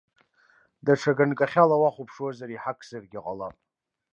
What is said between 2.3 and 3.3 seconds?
иҳақзаргьы